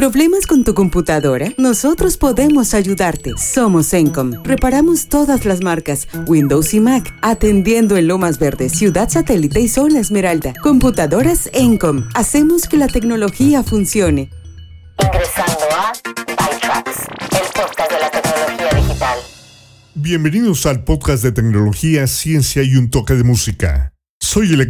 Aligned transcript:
¿Problemas 0.00 0.46
con 0.46 0.64
tu 0.64 0.72
computadora? 0.72 1.52
Nosotros 1.58 2.16
podemos 2.16 2.72
ayudarte. 2.72 3.34
Somos 3.36 3.92
Encom. 3.92 4.32
Reparamos 4.44 5.10
todas 5.10 5.44
las 5.44 5.60
marcas, 5.60 6.08
Windows 6.26 6.72
y 6.72 6.80
Mac, 6.80 7.14
atendiendo 7.20 7.98
en 7.98 8.08
Lomas 8.08 8.38
Verdes, 8.38 8.72
Ciudad 8.72 9.10
Satélite 9.10 9.60
y 9.60 9.68
Zona 9.68 10.00
Esmeralda. 10.00 10.54
Computadoras 10.62 11.50
Encom. 11.52 12.08
Hacemos 12.14 12.66
que 12.66 12.78
la 12.78 12.88
tecnología 12.88 13.62
funcione. 13.62 14.30
Ingresando 15.04 15.64
a 15.70 15.92
ByTrax, 15.92 17.00
el 17.32 17.52
podcast 17.52 17.92
de 17.92 18.00
la 18.00 18.10
tecnología 18.10 18.80
digital. 18.80 19.18
Bienvenidos 19.94 20.64
al 20.64 20.82
podcast 20.82 21.22
de 21.22 21.32
tecnología, 21.32 22.06
ciencia 22.06 22.62
y 22.62 22.74
un 22.76 22.88
toque 22.88 23.16
de 23.16 23.24
música. 23.24 23.92
Soy 24.18 24.54
el 24.54 24.66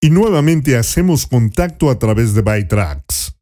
y 0.00 0.08
nuevamente 0.08 0.78
hacemos 0.78 1.26
contacto 1.26 1.90
a 1.90 1.98
través 1.98 2.32
de 2.32 2.40
ByTrax. 2.40 3.39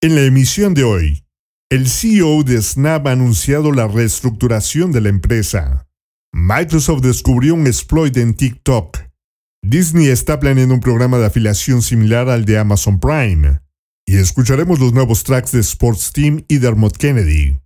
En 0.00 0.14
la 0.14 0.22
emisión 0.22 0.74
de 0.74 0.84
hoy, 0.84 1.24
el 1.70 1.88
CEO 1.88 2.44
de 2.44 2.62
Snap 2.62 3.08
ha 3.08 3.10
anunciado 3.10 3.72
la 3.72 3.88
reestructuración 3.88 4.92
de 4.92 5.00
la 5.00 5.08
empresa. 5.08 5.88
Microsoft 6.32 7.02
descubrió 7.02 7.56
un 7.56 7.66
exploit 7.66 8.16
en 8.16 8.34
TikTok. 8.34 8.96
Disney 9.60 10.06
está 10.06 10.38
planeando 10.38 10.74
un 10.74 10.80
programa 10.80 11.18
de 11.18 11.26
afiliación 11.26 11.82
similar 11.82 12.28
al 12.28 12.44
de 12.44 12.58
Amazon 12.58 13.00
Prime. 13.00 13.58
Y 14.06 14.18
escucharemos 14.18 14.78
los 14.78 14.92
nuevos 14.92 15.24
tracks 15.24 15.50
de 15.50 15.60
Sports 15.60 16.12
Team 16.12 16.44
y 16.46 16.58
Dermot 16.58 16.96
Kennedy. 16.96 17.58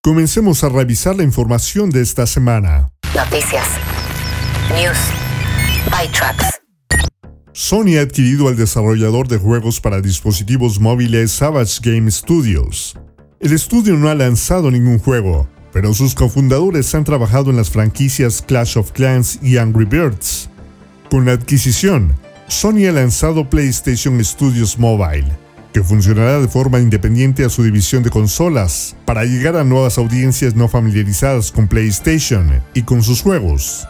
Comencemos 0.00 0.62
a 0.62 0.68
revisar 0.68 1.16
la 1.16 1.24
información 1.24 1.90
de 1.90 2.02
esta 2.02 2.28
semana. 2.28 2.92
Noticias. 3.16 3.66
News. 4.76 4.98
ByTrax. 5.90 6.63
Sony 7.56 7.98
ha 7.98 8.02
adquirido 8.02 8.48
al 8.48 8.56
desarrollador 8.56 9.28
de 9.28 9.38
juegos 9.38 9.80
para 9.80 10.00
dispositivos 10.00 10.80
móviles 10.80 11.30
Savage 11.30 11.78
Game 11.84 12.10
Studios. 12.10 12.98
El 13.38 13.52
estudio 13.52 13.96
no 13.96 14.08
ha 14.08 14.14
lanzado 14.16 14.72
ningún 14.72 14.98
juego, 14.98 15.48
pero 15.72 15.94
sus 15.94 16.16
cofundadores 16.16 16.92
han 16.96 17.04
trabajado 17.04 17.50
en 17.50 17.56
las 17.56 17.70
franquicias 17.70 18.42
Clash 18.42 18.76
of 18.76 18.90
Clans 18.90 19.38
y 19.40 19.58
Angry 19.58 19.84
Birds. 19.84 20.50
Con 21.08 21.26
la 21.26 21.32
adquisición, 21.34 22.12
Sony 22.48 22.88
ha 22.88 22.92
lanzado 22.92 23.48
PlayStation 23.48 24.22
Studios 24.24 24.76
Mobile, 24.76 25.28
que 25.72 25.84
funcionará 25.84 26.40
de 26.40 26.48
forma 26.48 26.80
independiente 26.80 27.44
a 27.44 27.50
su 27.50 27.62
división 27.62 28.02
de 28.02 28.10
consolas, 28.10 28.96
para 29.04 29.24
llegar 29.26 29.54
a 29.54 29.62
nuevas 29.62 29.96
audiencias 29.96 30.56
no 30.56 30.66
familiarizadas 30.66 31.52
con 31.52 31.68
PlayStation 31.68 32.50
y 32.74 32.82
con 32.82 33.04
sus 33.04 33.22
juegos. 33.22 33.86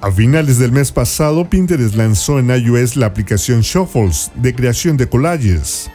A 0.00 0.12
finales 0.12 0.58
del 0.58 0.70
mes 0.70 0.92
pasado, 0.92 1.50
Pinterest 1.50 1.96
lanzó 1.96 2.38
en 2.38 2.50
iOS 2.50 2.94
la 2.94 3.06
aplicación 3.06 3.62
Shuffles 3.62 4.30
de 4.36 4.54
creación 4.54 4.96
de 4.96 5.08
collages. 5.08 5.90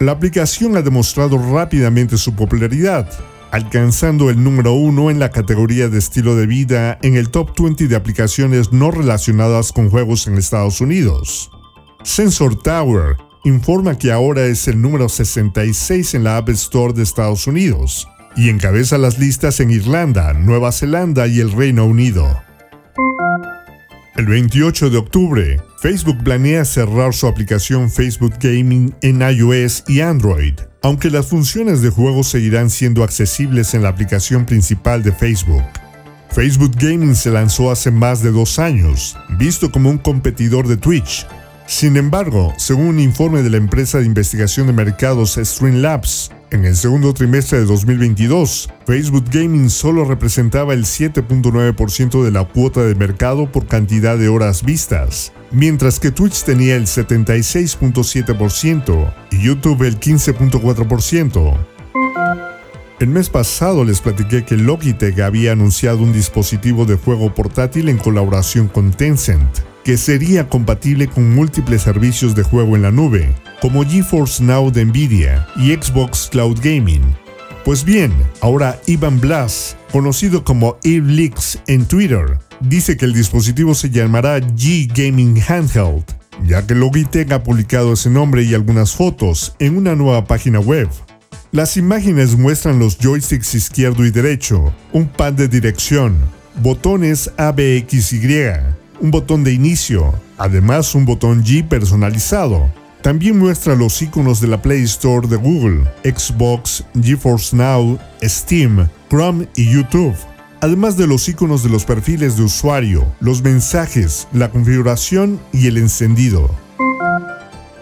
La 0.00 0.10
aplicación 0.10 0.76
ha 0.76 0.82
demostrado 0.82 1.38
rápidamente 1.38 2.18
su 2.18 2.34
popularidad, 2.34 3.08
alcanzando 3.52 4.28
el 4.28 4.42
número 4.42 4.72
uno 4.72 5.08
en 5.08 5.20
la 5.20 5.30
categoría 5.30 5.88
de 5.88 5.98
estilo 5.98 6.34
de 6.34 6.46
vida 6.46 6.98
en 7.02 7.14
el 7.14 7.30
top 7.30 7.50
20 7.56 7.86
de 7.86 7.94
aplicaciones 7.94 8.72
no 8.72 8.90
relacionadas 8.90 9.70
con 9.70 9.88
juegos 9.88 10.26
en 10.26 10.36
Estados 10.36 10.80
Unidos. 10.80 11.48
Sensor 12.02 12.60
Tower 12.60 13.18
informa 13.44 13.96
que 13.96 14.10
ahora 14.10 14.46
es 14.46 14.66
el 14.66 14.82
número 14.82 15.08
66 15.08 16.14
en 16.14 16.24
la 16.24 16.38
App 16.38 16.48
Store 16.48 16.92
de 16.92 17.04
Estados 17.04 17.46
Unidos 17.46 18.08
y 18.34 18.48
encabeza 18.48 18.98
las 18.98 19.20
listas 19.20 19.60
en 19.60 19.70
Irlanda, 19.70 20.32
Nueva 20.32 20.72
Zelanda 20.72 21.28
y 21.28 21.38
el 21.38 21.52
Reino 21.52 21.84
Unido. 21.86 22.47
El 24.18 24.26
28 24.26 24.90
de 24.90 24.98
octubre, 24.98 25.60
Facebook 25.80 26.24
planea 26.24 26.64
cerrar 26.64 27.14
su 27.14 27.28
aplicación 27.28 27.88
Facebook 27.88 28.34
Gaming 28.40 28.92
en 29.00 29.22
iOS 29.22 29.84
y 29.86 30.00
Android, 30.00 30.54
aunque 30.82 31.08
las 31.08 31.26
funciones 31.26 31.82
de 31.82 31.90
juego 31.90 32.24
seguirán 32.24 32.68
siendo 32.68 33.04
accesibles 33.04 33.74
en 33.74 33.84
la 33.84 33.90
aplicación 33.90 34.44
principal 34.44 35.04
de 35.04 35.12
Facebook. 35.12 35.62
Facebook 36.30 36.72
Gaming 36.80 37.14
se 37.14 37.30
lanzó 37.30 37.70
hace 37.70 37.92
más 37.92 38.20
de 38.20 38.32
dos 38.32 38.58
años, 38.58 39.16
visto 39.38 39.70
como 39.70 39.88
un 39.88 39.98
competidor 39.98 40.66
de 40.66 40.78
Twitch, 40.78 41.24
sin 41.68 41.96
embargo, 41.96 42.54
según 42.56 42.86
un 42.86 42.98
informe 42.98 43.42
de 43.42 43.50
la 43.50 43.58
empresa 43.58 43.98
de 43.98 44.06
investigación 44.06 44.66
de 44.66 44.72
mercados 44.72 45.38
Streamlabs, 45.40 46.32
en 46.50 46.64
el 46.64 46.74
segundo 46.76 47.12
trimestre 47.12 47.58
de 47.58 47.66
2022, 47.66 48.70
Facebook 48.86 49.26
Gaming 49.30 49.68
solo 49.70 50.04
representaba 50.04 50.74
el 50.74 50.84
7.9% 50.84 52.24
de 52.24 52.30
la 52.30 52.44
cuota 52.44 52.84
de 52.84 52.94
mercado 52.94 53.50
por 53.52 53.66
cantidad 53.66 54.16
de 54.16 54.28
horas 54.28 54.62
vistas, 54.62 55.34
mientras 55.50 55.98
que 56.00 56.10
Twitch 56.10 56.44
tenía 56.44 56.76
el 56.76 56.86
76.7% 56.86 59.14
y 59.30 59.42
YouTube 59.42 59.82
el 59.82 60.00
15.4%. 60.00 61.54
El 63.00 63.08
mes 63.08 63.28
pasado 63.30 63.84
les 63.84 64.00
platiqué 64.00 64.44
que 64.44 64.56
Logitech 64.56 65.20
había 65.20 65.52
anunciado 65.52 65.98
un 65.98 66.12
dispositivo 66.12 66.84
de 66.84 66.96
juego 66.96 67.32
portátil 67.34 67.88
en 67.88 67.98
colaboración 67.98 68.66
con 68.68 68.90
Tencent 68.90 69.68
que 69.88 69.96
sería 69.96 70.50
compatible 70.50 71.08
con 71.08 71.34
múltiples 71.34 71.80
servicios 71.80 72.34
de 72.34 72.42
juego 72.42 72.76
en 72.76 72.82
la 72.82 72.90
nube, 72.90 73.34
como 73.60 73.84
GeForce 73.84 74.42
Now 74.42 74.70
de 74.70 74.84
Nvidia 74.84 75.46
y 75.56 75.72
Xbox 75.72 76.28
Cloud 76.30 76.58
Gaming. 76.62 77.02
Pues 77.64 77.84
bien, 77.84 78.12
ahora 78.40 78.80
Ivan 78.86 79.20
Blas, 79.20 79.76
conocido 79.92 80.44
como 80.44 80.78
EveLeaks 80.84 81.58
en 81.66 81.84
Twitter, 81.86 82.38
dice 82.60 82.96
que 82.96 83.04
el 83.04 83.12
dispositivo 83.12 83.74
se 83.74 83.90
llamará 83.90 84.38
G 84.38 84.88
Gaming 84.94 85.42
Handheld, 85.46 86.04
ya 86.46 86.66
que 86.66 86.74
Logitech 86.74 87.30
ha 87.32 87.42
publicado 87.42 87.92
ese 87.92 88.10
nombre 88.10 88.42
y 88.42 88.54
algunas 88.54 88.92
fotos 88.94 89.54
en 89.58 89.76
una 89.76 89.94
nueva 89.94 90.24
página 90.24 90.60
web. 90.60 90.88
Las 91.50 91.76
imágenes 91.76 92.36
muestran 92.36 92.78
los 92.78 92.98
joysticks 92.98 93.54
izquierdo 93.54 94.04
y 94.04 94.10
derecho, 94.10 94.72
un 94.92 95.08
pad 95.08 95.32
de 95.32 95.48
dirección, 95.48 96.16
botones 96.62 97.30
ABXY, 97.36 98.52
un 99.00 99.10
botón 99.10 99.44
de 99.44 99.52
inicio, 99.52 100.14
además 100.36 100.94
un 100.94 101.04
botón 101.04 101.44
G 101.44 101.66
personalizado. 101.66 102.70
También 103.08 103.38
muestra 103.38 103.74
los 103.74 104.02
iconos 104.02 104.38
de 104.42 104.48
la 104.48 104.60
Play 104.60 104.82
Store 104.82 105.26
de 105.26 105.36
Google, 105.36 105.90
Xbox, 106.04 106.84
GeForce 107.00 107.56
Now, 107.56 107.98
Steam, 108.22 108.86
Chrome 109.08 109.48
y 109.56 109.72
YouTube, 109.72 110.14
además 110.60 110.98
de 110.98 111.06
los 111.06 111.26
iconos 111.26 111.62
de 111.62 111.70
los 111.70 111.86
perfiles 111.86 112.36
de 112.36 112.42
usuario, 112.42 113.10
los 113.20 113.40
mensajes, 113.40 114.28
la 114.34 114.50
configuración 114.50 115.40
y 115.54 115.68
el 115.68 115.78
encendido. 115.78 116.54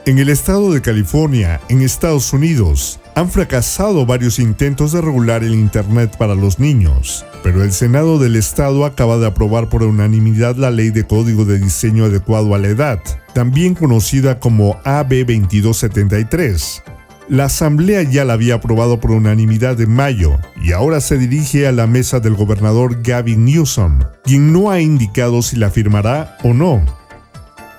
En 0.06 0.20
el 0.20 0.28
estado 0.28 0.72
de 0.72 0.82
California, 0.82 1.60
en 1.68 1.82
Estados 1.82 2.32
Unidos, 2.32 3.00
han 3.16 3.28
fracasado 3.28 4.06
varios 4.06 4.38
intentos 4.38 4.92
de 4.92 5.00
regular 5.00 5.42
el 5.42 5.52
Internet 5.52 6.16
para 6.16 6.36
los 6.36 6.60
niños, 6.60 7.26
pero 7.42 7.64
el 7.64 7.72
Senado 7.72 8.20
del 8.20 8.36
Estado 8.36 8.84
acaba 8.84 9.18
de 9.18 9.26
aprobar 9.26 9.68
por 9.68 9.82
unanimidad 9.82 10.54
la 10.54 10.70
Ley 10.70 10.90
de 10.90 11.02
Código 11.02 11.44
de 11.44 11.58
Diseño 11.58 12.04
Adecuado 12.04 12.54
a 12.54 12.58
la 12.58 12.68
Edad, 12.68 13.00
también 13.34 13.74
conocida 13.74 14.38
como 14.38 14.78
AB 14.84 15.26
2273. 15.26 16.84
La 17.28 17.46
Asamblea 17.46 18.04
ya 18.04 18.24
la 18.24 18.34
había 18.34 18.54
aprobado 18.54 19.00
por 19.00 19.10
unanimidad 19.10 19.80
en 19.80 19.90
mayo 19.90 20.38
y 20.62 20.70
ahora 20.70 21.00
se 21.00 21.18
dirige 21.18 21.66
a 21.66 21.72
la 21.72 21.88
mesa 21.88 22.20
del 22.20 22.36
gobernador 22.36 23.02
Gavin 23.02 23.44
Newsom, 23.44 24.04
quien 24.22 24.52
no 24.52 24.70
ha 24.70 24.80
indicado 24.80 25.42
si 25.42 25.56
la 25.56 25.68
firmará 25.68 26.38
o 26.44 26.54
no. 26.54 26.95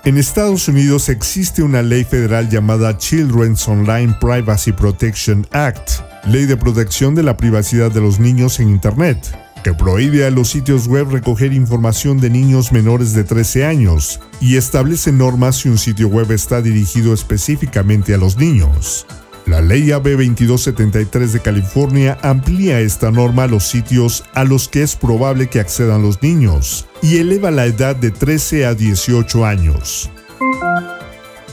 En 0.08 0.16
Estados 0.16 0.68
Unidos 0.68 1.10
existe 1.10 1.62
una 1.62 1.82
ley 1.82 2.02
federal 2.02 2.48
llamada 2.48 2.96
Children's 2.96 3.68
Online 3.68 4.16
Privacy 4.18 4.72
Protection 4.72 5.46
Act, 5.52 6.00
Ley 6.24 6.46
de 6.46 6.56
Protección 6.56 7.14
de 7.14 7.22
la 7.22 7.36
Privacidad 7.36 7.90
de 7.90 8.00
los 8.00 8.18
Niños 8.18 8.58
en 8.58 8.70
Internet, 8.70 9.18
que 9.62 9.74
prohíbe 9.74 10.24
a 10.24 10.30
los 10.30 10.48
sitios 10.48 10.88
web 10.88 11.10
recoger 11.10 11.52
información 11.52 12.20
de 12.20 12.30
niños 12.30 12.72
menores 12.72 13.12
de 13.12 13.22
13 13.22 13.66
años 13.66 14.18
y 14.40 14.56
establece 14.56 15.12
normas 15.12 15.56
si 15.56 15.68
un 15.68 15.76
sitio 15.76 16.08
web 16.08 16.32
está 16.32 16.62
dirigido 16.62 17.12
específicamente 17.12 18.14
a 18.14 18.16
los 18.16 18.38
niños. 18.38 19.06
La 19.48 19.62
ley 19.62 19.92
AB 19.92 20.02
2273 20.02 21.32
de 21.32 21.40
California 21.40 22.18
amplía 22.20 22.80
esta 22.80 23.10
norma 23.10 23.44
a 23.44 23.46
los 23.46 23.64
sitios 23.64 24.24
a 24.34 24.44
los 24.44 24.68
que 24.68 24.82
es 24.82 24.94
probable 24.94 25.48
que 25.48 25.58
accedan 25.58 26.02
los 26.02 26.22
niños 26.22 26.86
y 27.00 27.16
eleva 27.16 27.50
la 27.50 27.64
edad 27.64 27.96
de 27.96 28.10
13 28.10 28.66
a 28.66 28.74
18 28.74 29.46
años. 29.46 30.10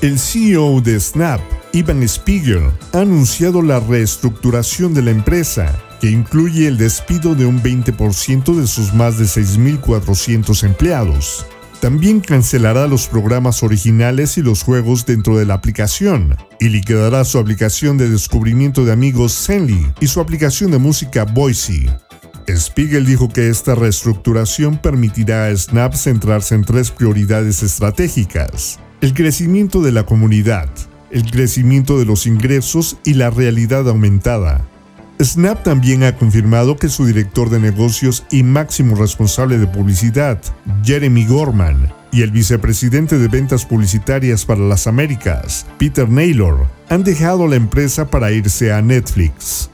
El 0.02 0.20
CEO 0.20 0.82
de 0.82 1.00
Snap, 1.00 1.40
Ivan 1.72 2.06
Spiegel, 2.06 2.70
ha 2.92 3.00
anunciado 3.00 3.62
la 3.62 3.80
reestructuración 3.80 4.94
de 4.94 5.02
la 5.02 5.12
empresa, 5.12 5.74
que 6.02 6.10
incluye 6.10 6.68
el 6.68 6.78
despido 6.78 7.34
de 7.34 7.46
un 7.46 7.64
20% 7.64 8.56
de 8.56 8.68
sus 8.68 8.94
más 8.94 9.18
de 9.18 9.24
6.400 9.24 10.66
empleados. 10.66 11.46
También 11.80 12.20
cancelará 12.20 12.88
los 12.88 13.08
programas 13.08 13.64
originales 13.64 14.38
y 14.38 14.42
los 14.42 14.64
juegos 14.64 15.06
dentro 15.06 15.38
de 15.38 15.46
la 15.46 15.54
aplicación 15.54 16.36
y 16.60 16.70
liquidará 16.70 17.24
su 17.24 17.40
aplicación 17.40 17.98
de 17.98 18.10
descubrimiento 18.10 18.86
de 18.86 18.92
amigos 18.92 19.46
Zenly 19.46 19.92
y 20.00 20.08
su 20.08 20.20
aplicación 20.20 20.72
de 20.72 20.80
música 20.80 21.24
Boise. 21.26 21.90
Spiegel 22.48 23.06
dijo 23.06 23.30
que 23.30 23.50
esta 23.50 23.76
reestructuración 23.76 24.78
permitirá 24.78 25.48
a 25.48 25.56
Snap 25.58 25.94
centrarse 25.94 26.56
en 26.56 26.64
tres 26.64 26.92
prioridades 26.92 27.64
estratégicas. 27.64 28.80
El 29.02 29.14
crecimiento 29.14 29.82
de 29.82 29.92
la 29.92 30.04
comunidad, 30.04 30.70
el 31.12 31.30
crecimiento 31.30 31.98
de 31.98 32.06
los 32.06 32.28
ingresos 32.28 32.98
y 33.04 33.16
la 33.16 33.30
realidad 33.30 33.90
aumentada. 33.90 34.68
Snap 35.22 35.64
también 35.64 36.04
ha 36.04 36.16
confirmado 36.18 36.76
que 36.76 36.90
su 36.90 37.06
director 37.06 37.50
de 37.50 37.60
negocios 37.60 38.26
y 38.32 38.44
máximo 38.44 38.96
responsable 38.96 39.58
de 39.58 39.68
publicidad, 39.68 40.42
Jeremy 40.84 41.26
Gorman, 41.26 41.90
y 42.12 42.22
el 42.22 42.32
vicepresidente 42.32 43.18
de 43.18 43.28
ventas 43.28 43.66
publicitarias 43.66 44.46
para 44.46 44.62
las 44.62 44.88
Américas, 44.88 45.66
Peter 45.78 46.10
Naylor, 46.10 46.68
han 46.90 47.04
dejado 47.04 47.48
la 47.48 47.56
empresa 47.56 48.10
para 48.10 48.32
irse 48.32 48.72
a 48.72 48.82
Netflix. 48.82 49.70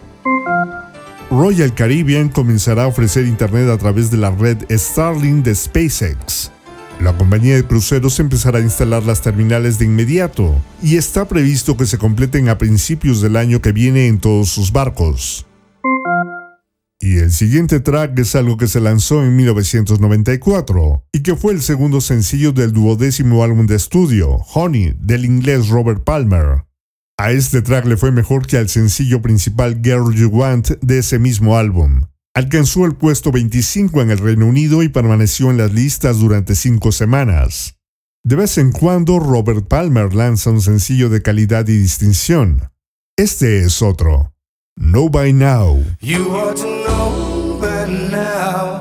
Royal 1.29 1.73
Caribbean 1.73 2.29
comenzará 2.29 2.83
a 2.83 2.87
ofrecer 2.87 3.25
Internet 3.25 3.69
a 3.69 3.77
través 3.77 4.11
de 4.11 4.17
la 4.17 4.31
red 4.31 4.57
Starlink 4.69 5.45
de 5.45 5.55
SpaceX. 5.55 6.51
La 6.99 7.17
compañía 7.17 7.55
de 7.55 7.65
cruceros 7.65 8.19
empezará 8.19 8.59
a 8.59 8.61
instalar 8.61 9.03
las 9.03 9.21
terminales 9.21 9.79
de 9.79 9.85
inmediato 9.85 10.61
y 10.83 10.97
está 10.97 11.27
previsto 11.27 11.75
que 11.75 11.85
se 11.85 11.97
completen 11.97 12.49
a 12.49 12.57
principios 12.57 13.21
del 13.21 13.37
año 13.37 13.61
que 13.61 13.71
viene 13.71 14.07
en 14.07 14.19
todos 14.19 14.49
sus 14.49 14.71
barcos. 14.71 15.47
Y 17.03 17.17
el 17.17 17.31
siguiente 17.31 17.79
track 17.79 18.19
es 18.19 18.35
algo 18.35 18.57
que 18.57 18.67
se 18.67 18.79
lanzó 18.79 19.23
en 19.23 19.35
1994 19.35 21.03
y 21.11 21.23
que 21.23 21.35
fue 21.35 21.53
el 21.53 21.63
segundo 21.63 21.99
sencillo 21.99 22.51
del 22.51 22.73
duodécimo 22.73 23.43
álbum 23.43 23.65
de 23.65 23.75
estudio, 23.75 24.35
Honey, 24.53 24.95
del 24.99 25.25
inglés 25.25 25.69
Robert 25.69 26.03
Palmer. 26.03 26.65
A 27.17 27.31
este 27.31 27.63
track 27.63 27.87
le 27.87 27.97
fue 27.97 28.11
mejor 28.11 28.45
que 28.45 28.57
al 28.57 28.69
sencillo 28.69 29.19
principal 29.19 29.81
Girl 29.83 30.13
You 30.13 30.29
Want 30.29 30.79
de 30.81 30.99
ese 30.99 31.17
mismo 31.17 31.57
álbum. 31.57 32.03
Alcanzó 32.35 32.85
el 32.85 32.93
puesto 32.93 33.31
25 33.31 33.99
en 34.03 34.11
el 34.11 34.19
Reino 34.19 34.45
Unido 34.45 34.83
y 34.83 34.89
permaneció 34.89 35.49
en 35.49 35.57
las 35.57 35.73
listas 35.73 36.19
durante 36.19 36.53
cinco 36.53 36.91
semanas. 36.91 37.79
De 38.23 38.35
vez 38.35 38.59
en 38.59 38.71
cuando 38.71 39.19
Robert 39.19 39.67
Palmer 39.67 40.13
lanza 40.13 40.51
un 40.51 40.61
sencillo 40.61 41.09
de 41.09 41.23
calidad 41.23 41.67
y 41.67 41.77
distinción. 41.77 42.69
Este 43.17 43.63
es 43.63 43.81
otro. 43.81 44.30
Know 44.77 45.09
by 45.09 45.31
now. 45.31 45.83
You 45.99 46.31
ought 46.31 46.55
to 46.57 46.65
know 46.65 47.57
by 47.61 47.85
now. 47.89 48.80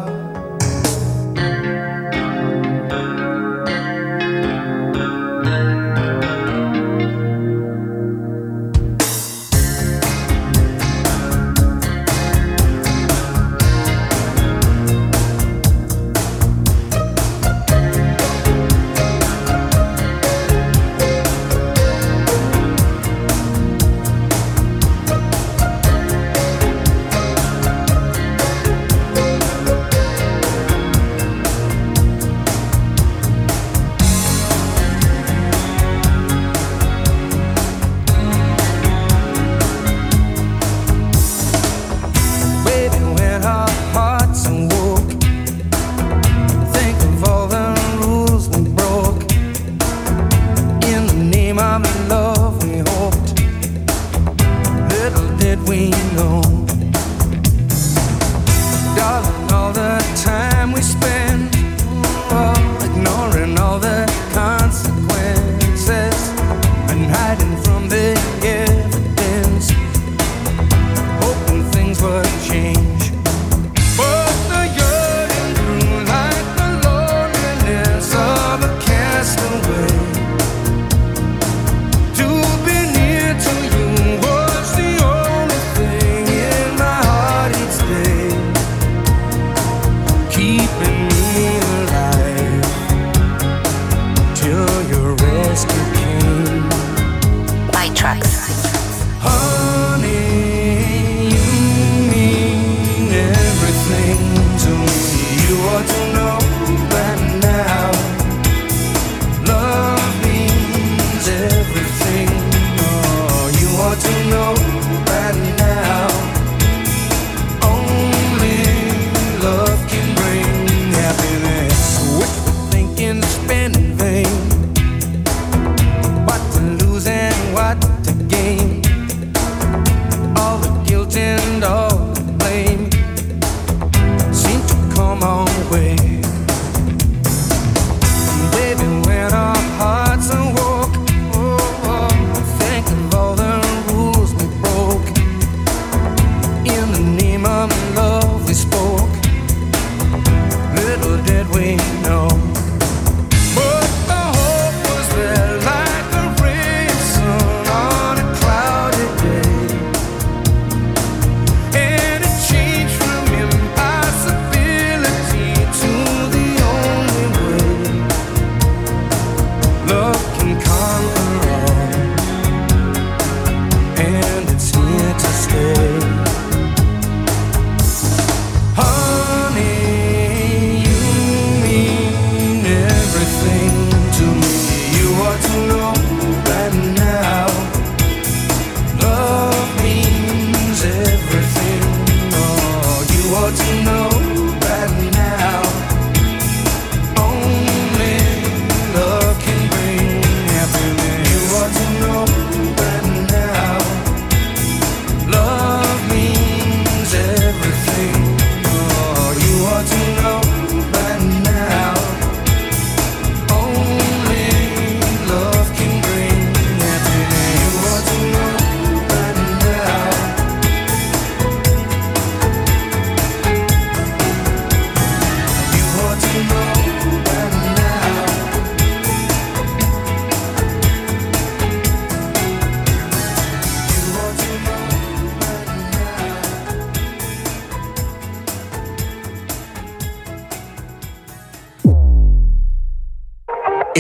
we 55.71 55.89
know. 56.17 56.70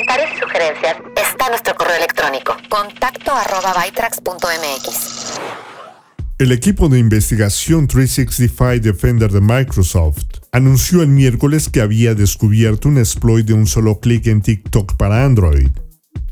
Comentarios 0.00 0.30
y 0.34 0.40
sugerencias 0.40 0.96
está 1.14 1.50
nuestro 1.50 1.74
correo 1.74 1.96
electrónico 1.96 2.56
contacto 2.70 3.32
arroba. 3.32 3.84
El 6.38 6.52
equipo 6.52 6.88
de 6.88 6.98
investigación 6.98 7.86
365 7.86 8.80
Defender 8.82 9.30
de 9.30 9.42
Microsoft 9.42 10.24
anunció 10.52 11.02
el 11.02 11.08
miércoles 11.08 11.68
que 11.68 11.82
había 11.82 12.14
descubierto 12.14 12.88
un 12.88 12.96
exploit 12.96 13.46
de 13.46 13.52
un 13.52 13.66
solo 13.66 14.00
clic 14.00 14.26
en 14.28 14.40
TikTok 14.40 14.96
para 14.96 15.22
Android. 15.22 15.68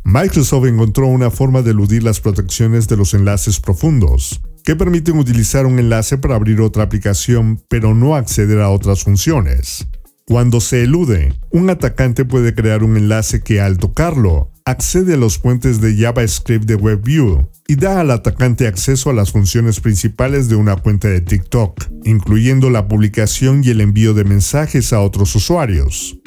Microsoft 0.02 0.66
encontró 0.66 1.06
una 1.08 1.30
forma 1.30 1.60
de 1.60 1.72
eludir 1.72 2.02
las 2.02 2.20
protecciones 2.20 2.88
de 2.88 2.96
los 2.96 3.12
enlaces 3.12 3.60
profundos, 3.60 4.40
que 4.64 4.76
permiten 4.76 5.18
utilizar 5.18 5.66
un 5.66 5.78
enlace 5.78 6.16
para 6.16 6.37
abrir 6.37 6.62
otra 6.62 6.84
aplicación 6.84 7.62
pero 7.68 7.94
no 7.94 8.14
acceder 8.14 8.62
a 8.62 8.70
otras 8.70 9.04
funciones. 9.04 9.87
Cuando 10.28 10.61
se 10.61 10.82
elude, 10.82 11.32
un 11.50 11.70
atacante 11.70 12.26
puede 12.26 12.54
crear 12.54 12.82
un 12.82 12.99
enlace 12.99 13.40
que 13.40 13.62
al 13.62 13.78
tocarlo 13.78 14.52
accede 14.66 15.14
a 15.14 15.16
los 15.16 15.38
puentes 15.38 15.80
de 15.80 15.97
JavaScript 15.97 16.66
de 16.66 16.75
WebView 16.75 17.49
y 17.66 17.76
da 17.76 18.00
al 18.00 18.11
atacante 18.11 18.66
acceso 18.66 19.08
a 19.08 19.14
las 19.14 19.32
funciones 19.32 19.80
principales 19.80 20.50
de 20.50 20.56
una 20.56 20.76
cuenta 20.76 21.08
de 21.08 21.23
TikTok, 21.23 21.82
incluyendo 22.04 22.68
la 22.68 22.88
publicación 22.88 23.62
y 23.64 23.70
el 23.70 23.80
envío 23.80 24.12
de 24.12 24.25
mensajes 24.25 24.92
a 24.92 25.00
otros 25.00 25.35
usuarios. 25.35 26.18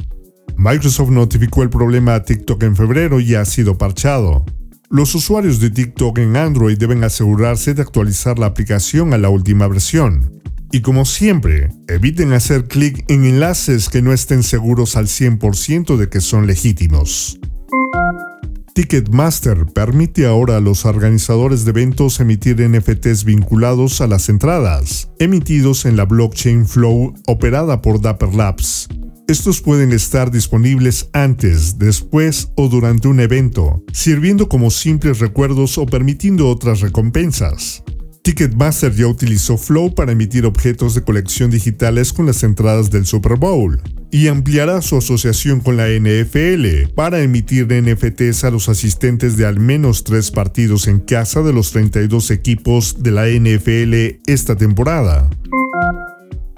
Microsoft 0.58 1.12
notificó 1.12 1.62
el 1.62 1.70
problema 1.70 2.16
a 2.16 2.24
TikTok 2.24 2.64
en 2.64 2.76
febrero 2.76 3.20
y 3.20 3.36
ha 3.36 3.46
sido 3.46 3.78
parchado. 3.78 4.46
Los 4.90 5.14
usuarios 5.14 5.60
de 5.60 5.70
TikTok 5.70 6.18
en 6.18 6.38
Android 6.38 6.76
deben 6.76 7.04
asegurarse 7.04 7.76
de 7.76 7.84
actualizar 7.84 8.40
la 8.40 8.48
aplicación 8.48 9.14
a 9.14 9.20
la 9.20 9.30
última 9.30 9.68
versión. 9.68 10.41
Y 10.74 10.82
como 10.82 11.04
siempre, 11.04 11.70
eviten 11.88 12.32
hacer 12.32 12.68
clic 12.68 13.04
en 13.10 13.26
enlaces 13.26 13.90
que 13.90 14.02
no 14.02 14.14
estén 14.14 14.42
seguros 14.42 14.96
al 14.96 15.08
100% 15.08 15.98
de 15.98 16.08
que 16.08 16.22
son 16.22 16.48
legítimos. 16.48 17.40
Ticketmaster 18.74 19.66
permite 19.66 20.26
ahora 20.26 20.56
a 20.56 20.62
los 20.62 20.86
organizadores 20.86 21.66
de 21.66 21.72
eventos 21.72 22.22
emitir 22.22 22.66
NFTs 22.66 23.26
vinculados 23.26 24.00
a 24.00 24.08
las 24.08 24.30
entradas, 24.30 25.10
emitidos 25.20 25.84
en 25.84 25.98
la 25.98 26.06
blockchain 26.06 26.66
Flow 26.66 27.14
operada 27.28 27.82
por 27.82 28.00
Dapper 28.00 28.34
Labs. 28.34 28.88
Estos 29.28 29.62
pueden 29.62 29.92
estar 29.92 30.32
disponibles 30.32 31.10
antes, 31.12 31.80
después 31.80 32.52
o 32.56 32.70
durante 32.70 33.10
un 33.10 33.20
evento, 33.20 33.84
sirviendo 33.92 34.48
como 34.48 34.72
simples 34.72 35.20
recuerdos 35.20 35.78
o 35.78 35.86
permitiendo 35.86 36.48
otras 36.48 36.80
recompensas. 36.80 37.84
Ticketmaster 38.24 38.94
ya 38.94 39.08
utilizó 39.08 39.58
Flow 39.58 39.96
para 39.96 40.12
emitir 40.12 40.46
objetos 40.46 40.94
de 40.94 41.02
colección 41.02 41.50
digitales 41.50 42.14
con 42.14 42.28
las 42.28 42.44
entradas 42.44 42.92
del 42.92 43.08
Super 43.08 43.36
Bowl 43.36 43.82
y 44.12 44.28
ampliará 44.28 44.82
su 44.84 44.98
asociación 44.98 45.60
con 45.60 45.78
la 45.78 45.88
NFL 45.88 46.94
para 46.94 47.22
emitir 47.22 47.68
NFTs 47.68 48.44
a 48.44 48.52
los 48.52 48.70
asistentes 48.70 49.38
de 49.38 49.46
al 49.48 49.60
menos 49.60 50.04
tres 50.04 50.30
partidos 50.30 50.88
en 50.88 51.00
casa 51.00 51.42
de 51.42 51.54
los 51.54 51.72
32 51.72 52.30
equipos 52.30 53.02
de 53.02 53.12
la 53.12 53.28
NFL 53.28 54.22
esta 54.28 54.56
temporada. 54.56 55.28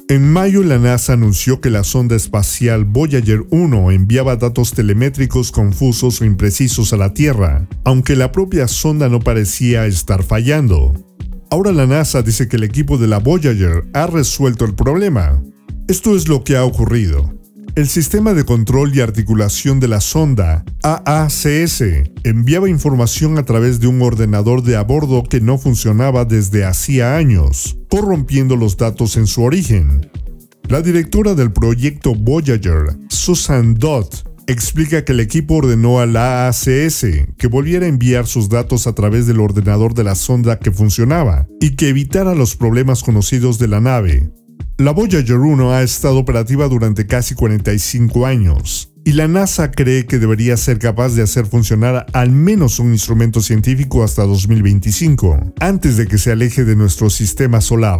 En 0.09 0.29
mayo 0.31 0.63
la 0.63 0.79
NASA 0.79 1.13
anunció 1.13 1.61
que 1.61 1.69
la 1.69 1.85
sonda 1.85 2.17
espacial 2.17 2.83
Voyager 2.83 3.45
1 3.51 3.91
enviaba 3.91 4.35
datos 4.35 4.73
telemétricos 4.73 5.51
confusos 5.51 6.19
o 6.19 6.25
imprecisos 6.25 6.91
a 6.91 6.97
la 6.97 7.13
Tierra, 7.13 7.67
aunque 7.85 8.17
la 8.17 8.33
propia 8.33 8.67
sonda 8.67 9.07
no 9.07 9.21
parecía 9.21 9.85
estar 9.85 10.23
fallando. 10.23 10.93
Ahora 11.53 11.71
la 11.71 11.85
NASA 11.85 12.23
dice 12.23 12.47
que 12.47 12.55
el 12.55 12.63
equipo 12.63 12.97
de 12.97 13.05
la 13.05 13.19
Voyager 13.19 13.85
ha 13.93 14.07
resuelto 14.07 14.65
el 14.65 14.73
problema. 14.73 15.39
Esto 15.87 16.15
es 16.15 16.27
lo 16.27 16.43
que 16.43 16.57
ha 16.57 16.65
ocurrido. 16.65 17.31
El 17.75 17.87
sistema 17.87 18.33
de 18.33 18.43
control 18.43 18.91
y 18.95 19.01
articulación 19.01 19.79
de 19.79 19.87
la 19.87 20.01
sonda, 20.01 20.65
AACS, 20.81 21.83
enviaba 22.23 22.69
información 22.69 23.37
a 23.37 23.45
través 23.45 23.79
de 23.79 23.85
un 23.85 24.01
ordenador 24.01 24.63
de 24.63 24.77
a 24.77 24.81
bordo 24.81 25.21
que 25.21 25.41
no 25.41 25.59
funcionaba 25.59 26.25
desde 26.25 26.65
hacía 26.65 27.17
años, 27.17 27.77
corrompiendo 27.87 28.55
los 28.55 28.75
datos 28.75 29.15
en 29.15 29.27
su 29.27 29.43
origen. 29.43 30.09
La 30.69 30.81
directora 30.81 31.35
del 31.35 31.53
proyecto 31.53 32.15
Voyager, 32.15 32.97
Susan 33.09 33.75
Dodd, 33.75 34.07
explica 34.47 35.05
que 35.05 35.13
el 35.13 35.19
equipo 35.19 35.55
ordenó 35.55 35.99
a 35.99 36.05
la 36.05 36.47
AACS 36.47 37.05
que 37.37 37.47
volviera 37.47 37.85
a 37.85 37.89
enviar 37.89 38.27
sus 38.27 38.49
datos 38.49 38.87
a 38.87 38.93
través 38.93 39.27
del 39.27 39.39
ordenador 39.39 39.93
de 39.93 40.03
la 40.03 40.15
sonda 40.15 40.59
que 40.59 40.71
funcionaba 40.71 41.47
y 41.59 41.75
que 41.75 41.89
evitara 41.89 42.35
los 42.35 42.55
problemas 42.55 43.03
conocidos 43.03 43.59
de 43.59 43.67
la 43.67 43.79
nave. 43.79 44.31
La 44.77 44.91
Voyager 44.91 45.37
1 45.37 45.71
ha 45.71 45.83
estado 45.83 46.17
operativa 46.17 46.67
durante 46.67 47.05
casi 47.05 47.35
45 47.35 48.25
años 48.25 48.93
y 49.05 49.13
la 49.13 49.27
NASA 49.27 49.71
cree 49.71 50.05
que 50.05 50.19
debería 50.19 50.57
ser 50.57 50.79
capaz 50.79 51.09
de 51.09 51.23
hacer 51.23 51.45
funcionar 51.45 52.05
al 52.13 52.31
menos 52.31 52.79
un 52.79 52.91
instrumento 52.93 53.41
científico 53.41 54.03
hasta 54.03 54.23
2025, 54.23 55.53
antes 55.59 55.97
de 55.97 56.07
que 56.07 56.17
se 56.17 56.31
aleje 56.31 56.63
de 56.63 56.75
nuestro 56.75 57.09
sistema 57.09 57.59
solar. 57.59 57.99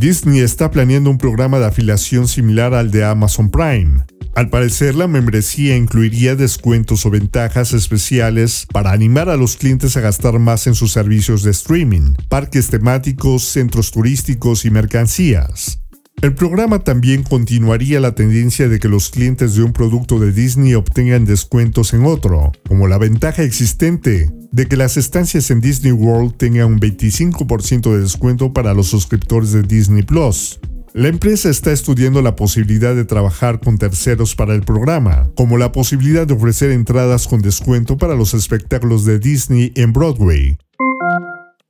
Disney 0.00 0.40
está 0.40 0.70
planeando 0.70 1.10
un 1.10 1.18
programa 1.18 1.58
de 1.58 1.66
afiliación 1.66 2.26
similar 2.26 2.72
al 2.72 2.90
de 2.90 3.04
Amazon 3.04 3.50
Prime, 3.50 4.06
al 4.34 4.48
parecer, 4.48 4.94
la 4.94 5.06
membresía 5.06 5.76
incluiría 5.76 6.36
descuentos 6.36 7.04
o 7.04 7.10
ventajas 7.10 7.74
especiales 7.74 8.66
para 8.72 8.92
animar 8.92 9.28
a 9.28 9.36
los 9.36 9.56
clientes 9.56 9.98
a 9.98 10.00
gastar 10.00 10.38
más 10.38 10.66
en 10.66 10.74
sus 10.74 10.92
servicios 10.92 11.42
de 11.42 11.50
streaming, 11.50 12.14
parques 12.30 12.68
temáticos, 12.68 13.42
centros 13.42 13.90
turísticos 13.90 14.64
y 14.64 14.70
mercancías. 14.70 15.80
El 16.22 16.34
programa 16.34 16.80
también 16.80 17.22
continuaría 17.22 17.98
la 17.98 18.14
tendencia 18.14 18.68
de 18.68 18.78
que 18.78 18.88
los 18.88 19.08
clientes 19.08 19.54
de 19.54 19.62
un 19.62 19.72
producto 19.72 20.18
de 20.18 20.32
Disney 20.32 20.74
obtengan 20.74 21.24
descuentos 21.24 21.94
en 21.94 22.04
otro, 22.04 22.52
como 22.68 22.88
la 22.88 22.98
ventaja 22.98 23.42
existente 23.42 24.30
de 24.52 24.66
que 24.66 24.76
las 24.76 24.98
estancias 24.98 25.50
en 25.50 25.60
Disney 25.60 25.92
World 25.92 26.36
tengan 26.36 26.74
un 26.74 26.80
25% 26.80 27.92
de 27.92 28.00
descuento 28.00 28.52
para 28.52 28.74
los 28.74 28.88
suscriptores 28.88 29.52
de 29.52 29.62
Disney 29.62 30.02
Plus, 30.02 30.60
la 30.92 31.06
empresa 31.06 31.48
está 31.48 31.70
estudiando 31.70 32.20
la 32.20 32.34
posibilidad 32.34 32.96
de 32.96 33.04
trabajar 33.04 33.60
con 33.60 33.78
terceros 33.78 34.34
para 34.34 34.54
el 34.54 34.62
programa, 34.62 35.30
como 35.36 35.56
la 35.56 35.70
posibilidad 35.70 36.26
de 36.26 36.34
ofrecer 36.34 36.72
entradas 36.72 37.28
con 37.28 37.42
descuento 37.42 37.96
para 37.96 38.16
los 38.16 38.34
espectáculos 38.34 39.04
de 39.04 39.20
Disney 39.20 39.72
en 39.76 39.92
Broadway. 39.92 40.58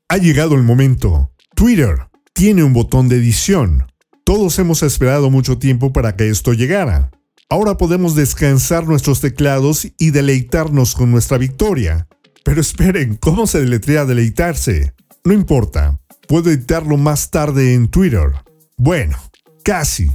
Ha 0.08 0.16
llegado 0.16 0.54
el 0.54 0.62
momento. 0.62 1.30
Twitter 1.54 2.08
tiene 2.32 2.64
un 2.64 2.72
botón 2.72 3.10
de 3.10 3.16
edición. 3.16 3.89
Todos 4.30 4.60
hemos 4.60 4.84
esperado 4.84 5.28
mucho 5.28 5.58
tiempo 5.58 5.92
para 5.92 6.14
que 6.14 6.28
esto 6.28 6.52
llegara. 6.52 7.10
Ahora 7.48 7.76
podemos 7.76 8.14
descansar 8.14 8.86
nuestros 8.86 9.20
teclados 9.20 9.88
y 9.98 10.12
deleitarnos 10.12 10.94
con 10.94 11.10
nuestra 11.10 11.36
victoria. 11.36 12.06
Pero 12.44 12.60
esperen, 12.60 13.16
¿cómo 13.16 13.48
se 13.48 13.58
deletrea 13.58 14.04
deleitarse? 14.04 14.94
No 15.24 15.32
importa, 15.32 15.98
puedo 16.28 16.48
editarlo 16.48 16.96
más 16.96 17.32
tarde 17.32 17.74
en 17.74 17.88
Twitter. 17.88 18.30
Bueno, 18.76 19.18
casi. 19.64 20.12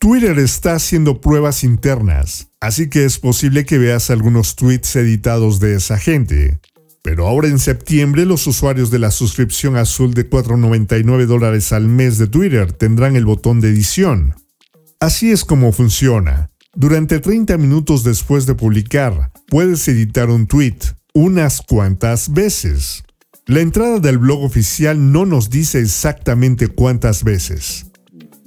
Twitter 0.00 0.40
está 0.40 0.74
haciendo 0.74 1.20
pruebas 1.20 1.62
internas, 1.62 2.48
así 2.60 2.90
que 2.90 3.04
es 3.04 3.20
posible 3.20 3.64
que 3.64 3.78
veas 3.78 4.10
algunos 4.10 4.56
tweets 4.56 4.96
editados 4.96 5.60
de 5.60 5.76
esa 5.76 5.98
gente. 5.98 6.58
Pero 7.02 7.26
ahora 7.26 7.48
en 7.48 7.58
septiembre 7.58 8.24
los 8.24 8.46
usuarios 8.46 8.90
de 8.90 9.00
la 9.00 9.10
suscripción 9.10 9.76
azul 9.76 10.14
de 10.14 10.30
4,99 10.30 11.26
dólares 11.26 11.72
al 11.72 11.88
mes 11.88 12.16
de 12.18 12.28
Twitter 12.28 12.72
tendrán 12.72 13.16
el 13.16 13.24
botón 13.24 13.60
de 13.60 13.68
edición. 13.68 14.34
Así 15.00 15.32
es 15.32 15.44
como 15.44 15.72
funciona. 15.72 16.50
Durante 16.74 17.18
30 17.18 17.58
minutos 17.58 18.04
después 18.04 18.46
de 18.46 18.54
publicar, 18.54 19.32
puedes 19.48 19.86
editar 19.88 20.30
un 20.30 20.46
tweet 20.46 20.78
unas 21.12 21.60
cuantas 21.60 22.32
veces. 22.32 23.02
La 23.46 23.60
entrada 23.60 23.98
del 23.98 24.18
blog 24.18 24.44
oficial 24.44 25.12
no 25.12 25.26
nos 25.26 25.50
dice 25.50 25.80
exactamente 25.80 26.68
cuántas 26.68 27.24
veces. 27.24 27.86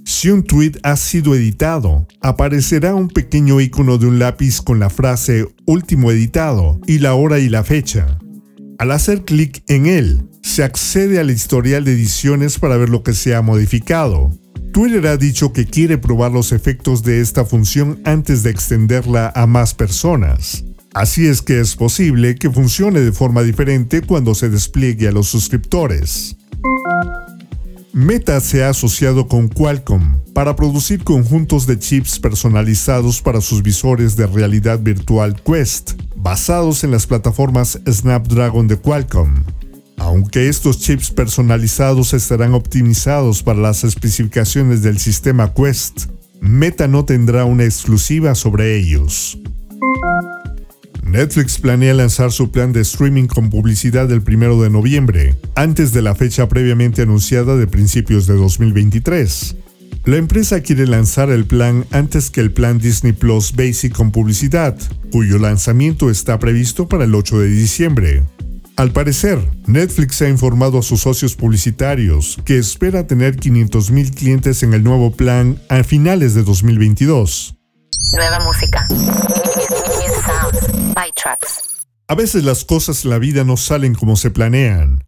Si 0.05 0.29
un 0.29 0.43
tweet 0.43 0.73
ha 0.83 0.95
sido 0.95 1.35
editado, 1.35 2.07
aparecerá 2.21 2.95
un 2.95 3.09
pequeño 3.09 3.59
icono 3.59 3.97
de 3.97 4.05
un 4.05 4.19
lápiz 4.19 4.61
con 4.61 4.79
la 4.79 4.89
frase 4.89 5.45
último 5.65 6.11
editado 6.11 6.79
y 6.87 6.99
la 6.99 7.15
hora 7.15 7.39
y 7.39 7.49
la 7.49 7.63
fecha. 7.63 8.17
Al 8.77 8.91
hacer 8.91 9.23
clic 9.23 9.63
en 9.67 9.85
él, 9.85 10.29
se 10.43 10.63
accede 10.63 11.19
al 11.19 11.31
historial 11.31 11.85
de 11.85 11.93
ediciones 11.93 12.59
para 12.59 12.75
ver 12.75 12.89
lo 12.89 13.03
que 13.03 13.13
se 13.13 13.33
ha 13.33 13.41
modificado. 13.41 14.37
Twitter 14.73 15.07
ha 15.07 15.15
dicho 15.15 15.53
que 15.53 15.65
quiere 15.65 15.97
probar 15.97 16.33
los 16.33 16.51
efectos 16.51 17.01
de 17.01 17.21
esta 17.21 17.45
función 17.45 18.01
antes 18.03 18.43
de 18.43 18.49
extenderla 18.49 19.31
a 19.33 19.47
más 19.47 19.73
personas. 19.73 20.65
Así 20.93 21.25
es 21.25 21.41
que 21.41 21.61
es 21.61 21.75
posible 21.75 22.35
que 22.35 22.49
funcione 22.49 22.99
de 22.99 23.13
forma 23.13 23.43
diferente 23.43 24.01
cuando 24.01 24.35
se 24.35 24.49
despliegue 24.49 25.07
a 25.07 25.11
los 25.13 25.27
suscriptores. 25.27 26.35
Meta 27.95 28.41
se 28.41 28.61
ha 28.61 28.71
asociado 28.71 29.29
con 29.29 29.47
Qualcomm 29.47 30.19
para 30.33 30.57
producir 30.57 31.05
conjuntos 31.05 31.65
de 31.65 31.79
chips 31.79 32.19
personalizados 32.19 33.21
para 33.21 33.39
sus 33.39 33.63
visores 33.63 34.17
de 34.17 34.27
realidad 34.27 34.81
virtual 34.81 35.41
Quest, 35.41 35.93
basados 36.13 36.83
en 36.83 36.91
las 36.91 37.07
plataformas 37.07 37.79
Snapdragon 37.89 38.67
de 38.67 38.75
Qualcomm. 38.75 39.45
Aunque 39.95 40.49
estos 40.49 40.79
chips 40.79 41.09
personalizados 41.09 42.13
estarán 42.13 42.53
optimizados 42.53 43.41
para 43.41 43.59
las 43.59 43.85
especificaciones 43.85 44.81
del 44.81 44.99
sistema 44.99 45.53
Quest, 45.53 46.07
Meta 46.41 46.89
no 46.89 47.05
tendrá 47.05 47.45
una 47.45 47.63
exclusiva 47.63 48.35
sobre 48.35 48.77
ellos. 48.77 49.39
Netflix 51.15 51.59
planea 51.59 51.93
lanzar 51.93 52.33
su 52.33 52.51
plan 52.51 52.73
de 52.73 52.81
streaming 52.81 53.27
con 53.27 53.49
publicidad 53.49 54.11
el 54.11 54.19
1 54.19 54.61
de 54.61 54.69
noviembre, 54.69 55.39
antes 55.55 55.93
de 55.93 56.01
la 56.01 56.13
fecha 56.13 56.49
previamente 56.49 57.03
anunciada 57.03 57.55
de 57.55 57.67
principios 57.67 58.27
de 58.27 58.33
2023. 58.33 59.55
La 60.03 60.17
empresa 60.17 60.59
quiere 60.59 60.85
lanzar 60.85 61.29
el 61.29 61.45
plan 61.45 61.85
antes 61.91 62.29
que 62.29 62.41
el 62.41 62.51
plan 62.51 62.79
Disney 62.79 63.13
Plus 63.13 63.53
Basic 63.55 63.93
con 63.93 64.11
publicidad, 64.11 64.77
cuyo 65.09 65.37
lanzamiento 65.37 66.09
está 66.09 66.37
previsto 66.37 66.89
para 66.89 67.05
el 67.05 67.15
8 67.15 67.39
de 67.39 67.47
diciembre. 67.47 68.23
Al 68.75 68.91
parecer, 68.91 69.39
Netflix 69.67 70.21
ha 70.21 70.27
informado 70.27 70.79
a 70.79 70.83
sus 70.83 70.99
socios 70.99 71.35
publicitarios 71.35 72.37
que 72.43 72.57
espera 72.57 73.07
tener 73.07 73.37
500.000 73.37 74.13
clientes 74.13 74.63
en 74.63 74.73
el 74.73 74.83
nuevo 74.83 75.15
plan 75.15 75.61
a 75.69 75.81
finales 75.85 76.33
de 76.33 76.43
2022. 76.43 77.55
Nueva 78.11 78.39
música. 78.41 78.85
A 82.07 82.15
veces 82.15 82.43
las 82.43 82.65
cosas 82.65 83.03
en 83.03 83.11
la 83.11 83.19
vida 83.19 83.43
no 83.43 83.57
salen 83.57 83.95
como 83.95 84.15
se 84.15 84.31
planean. 84.31 85.03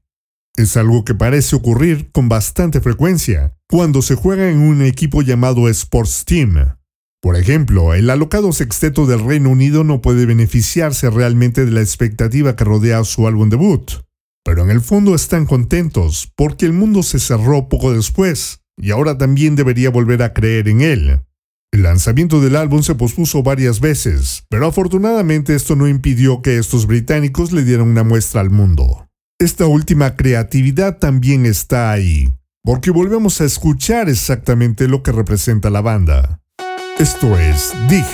Es 0.56 0.76
algo 0.76 1.06
que 1.06 1.14
parece 1.14 1.56
ocurrir 1.56 2.12
con 2.12 2.30
bastante 2.30 2.82
frecuencia 2.82 3.56
cuando 3.70 4.02
se 4.02 4.16
juega 4.16 4.50
en 4.50 4.60
un 4.60 4.82
equipo 4.82 5.22
llamado 5.22 5.70
Sports 5.70 6.26
Team. 6.26 6.78
Por 7.22 7.36
ejemplo, 7.36 7.94
el 7.94 8.10
alocado 8.10 8.52
sexteto 8.52 9.06
del 9.06 9.24
Reino 9.24 9.50
Unido 9.50 9.84
no 9.84 10.02
puede 10.02 10.26
beneficiarse 10.26 11.10
realmente 11.10 11.66
de 11.66 11.72
la 11.72 11.82
expectativa 11.82 12.56
que 12.56 12.64
rodea 12.64 13.04
su 13.04 13.28
álbum 13.28 13.50
debut, 13.50 13.92
pero 14.44 14.64
en 14.64 14.72
el 14.72 14.82
fondo 14.82 15.14
están 15.14 15.46
contentos 15.46 16.32
porque 16.36 16.66
el 16.66 16.74
mundo 16.74 17.04
se 17.04 17.20
cerró 17.20 17.70
poco 17.70 17.94
después 17.94 18.62
y 18.78 18.92
ahora 18.92 19.18
también 19.18 19.56
debería 19.56 19.90
volver 19.90 20.24
a 20.24 20.34
creer 20.34 20.68
en 20.70 20.82
él. 20.82 21.20
El 21.78 21.84
lanzamiento 21.84 22.42
del 22.42 22.56
álbum 22.56 22.82
se 22.82 22.96
pospuso 22.96 23.44
varias 23.44 23.80
veces, 23.80 24.46
pero 24.50 24.66
afortunadamente 24.66 25.54
esto 25.54 25.76
no 25.76 25.88
impidió 25.88 26.42
que 26.42 26.58
estos 26.58 26.88
británicos 26.88 27.52
le 27.52 27.64
dieran 27.64 27.88
una 27.88 28.04
muestra 28.04 28.42
al 28.42 28.50
mundo. 28.50 29.08
Esta 29.38 29.68
última 29.68 30.16
creatividad 30.16 30.98
también 30.98 31.46
está 31.46 31.92
ahí, 31.92 32.34
porque 32.64 32.90
volvemos 32.90 33.42
a 33.42 33.46
escuchar 33.46 34.10
exactamente 34.10 34.88
lo 34.88 35.04
que 35.04 35.12
representa 35.12 35.70
la 35.70 35.82
banda. 35.82 36.42
Esto 36.98 37.38
es 37.38 37.72
Dig. 37.88 38.06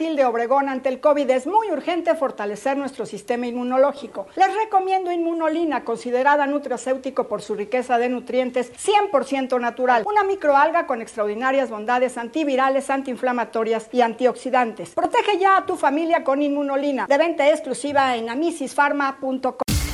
De 0.00 0.24
Obregón 0.24 0.70
ante 0.70 0.88
el 0.88 0.98
COVID 0.98 1.28
es 1.28 1.46
muy 1.46 1.70
urgente 1.70 2.14
fortalecer 2.14 2.74
nuestro 2.74 3.04
sistema 3.04 3.46
inmunológico. 3.46 4.26
Les 4.34 4.48
recomiendo 4.54 5.12
Inmunolina, 5.12 5.84
considerada 5.84 6.46
nutracéutico 6.46 7.28
por 7.28 7.42
su 7.42 7.54
riqueza 7.54 7.98
de 7.98 8.08
nutrientes 8.08 8.72
100% 8.72 9.60
natural. 9.60 10.04
Una 10.06 10.24
microalga 10.24 10.86
con 10.86 11.02
extraordinarias 11.02 11.68
bondades 11.68 12.16
antivirales, 12.16 12.88
antiinflamatorias 12.88 13.88
y 13.92 14.00
antioxidantes. 14.00 14.90
Protege 14.94 15.38
ya 15.38 15.58
a 15.58 15.66
tu 15.66 15.76
familia 15.76 16.24
con 16.24 16.40
Inmunolina, 16.40 17.06
de 17.06 17.18
venta 17.18 17.46
exclusiva 17.50 18.16
en 18.16 18.30
amisisfarma.com. 18.30 19.79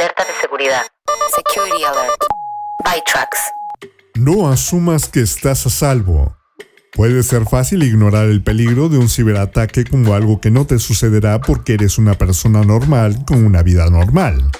Alerta 0.00 0.24
de 0.24 0.40
seguridad. 0.40 0.82
Security 1.36 1.84
Alert. 1.84 2.24
By 2.82 3.02
No 4.14 4.48
asumas 4.48 5.08
que 5.08 5.20
estás 5.20 5.66
a 5.66 5.68
salvo. 5.68 6.38
Puede 6.94 7.22
ser 7.22 7.44
fácil 7.44 7.82
ignorar 7.82 8.24
el 8.24 8.42
peligro 8.42 8.88
de 8.88 8.96
un 8.96 9.10
ciberataque 9.10 9.84
como 9.84 10.14
algo 10.14 10.40
que 10.40 10.50
no 10.50 10.66
te 10.66 10.78
sucederá 10.78 11.42
porque 11.42 11.74
eres 11.74 11.98
una 11.98 12.14
persona 12.14 12.62
normal 12.62 13.26
con 13.26 13.44
una 13.44 13.62
vida 13.62 13.90
normal. 13.90 14.50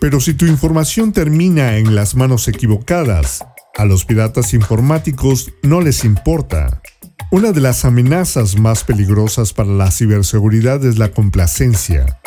Pero 0.00 0.18
si 0.18 0.34
tu 0.34 0.46
información 0.46 1.12
termina 1.12 1.76
en 1.76 1.94
las 1.94 2.16
manos 2.16 2.48
equivocadas, 2.48 3.44
a 3.76 3.84
los 3.84 4.04
piratas 4.04 4.54
informáticos 4.54 5.52
no 5.62 5.80
les 5.82 6.04
importa. 6.04 6.82
Una 7.30 7.52
de 7.52 7.60
las 7.60 7.84
amenazas 7.84 8.58
más 8.58 8.82
peligrosas 8.82 9.52
para 9.52 9.70
la 9.70 9.92
ciberseguridad 9.92 10.84
es 10.84 10.98
la 10.98 11.12
complacencia. 11.12 12.20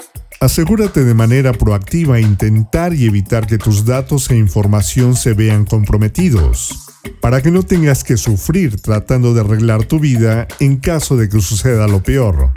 Asegúrate 0.43 1.05
de 1.05 1.13
manera 1.13 1.53
proactiva 1.53 2.19
intentar 2.19 2.93
y 2.93 3.05
evitar 3.05 3.47
que 3.47 3.57
tus 3.57 3.85
datos 3.85 4.29
e 4.29 4.35
información 4.35 5.15
se 5.15 5.33
vean 5.33 5.63
comprometidos, 5.63 6.91
para 7.21 7.41
que 7.41 7.49
no 7.49 7.63
tengas 7.63 8.03
que 8.03 8.17
sufrir 8.17 8.81
tratando 8.81 9.33
de 9.33 9.39
arreglar 9.39 9.85
tu 9.85 10.01
vida 10.01 10.45
en 10.59 10.75
caso 10.81 11.15
de 11.15 11.29
que 11.29 11.39
suceda 11.39 11.87
lo 11.87 12.03
peor. 12.03 12.51